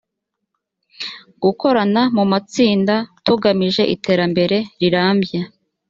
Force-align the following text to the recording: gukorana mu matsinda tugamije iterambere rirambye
gukorana 1.43 2.01
mu 2.15 2.23
matsinda 2.31 2.95
tugamije 3.25 3.83
iterambere 3.95 4.57
rirambye 4.79 5.39